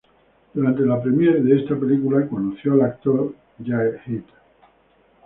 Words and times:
Durante 0.55 0.81
la 0.83 0.99
premiere 0.99 1.41
de 1.43 1.59
esta 1.61 1.75
película 1.79 2.27
conoció 2.27 2.73
al 2.73 2.81
actor 2.81 3.35
Jae 3.63 4.01
Head. 4.07 4.23